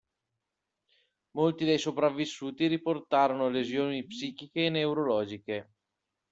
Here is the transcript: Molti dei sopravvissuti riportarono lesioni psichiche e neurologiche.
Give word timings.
Molti 1.35 1.63
dei 1.63 1.77
sopravvissuti 1.77 2.65
riportarono 2.65 3.49
lesioni 3.49 4.03
psichiche 4.07 4.65
e 4.65 4.69
neurologiche. 4.71 5.73